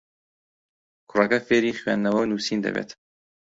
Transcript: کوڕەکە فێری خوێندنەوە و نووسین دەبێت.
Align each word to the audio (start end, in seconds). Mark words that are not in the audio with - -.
کوڕەکە 1.09 1.39
فێری 1.47 1.77
خوێندنەوە 1.81 2.19
و 2.21 2.29
نووسین 2.31 2.59
دەبێت. 2.65 2.89